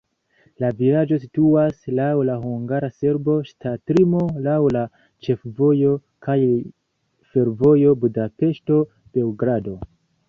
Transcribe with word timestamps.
La 0.61 0.69
vilaĝo 0.77 1.17
situas 1.23 1.83
laŭ 1.99 2.07
la 2.29 2.37
hungara-serba 2.45 3.35
ŝtatlimo 3.49 4.23
laŭ 4.47 4.57
la 4.79 4.83
ĉefvojo 5.27 5.93
kaj 6.29 6.39
fervojo 7.35 7.95
Budapeŝto-Beogrado. 8.05 9.81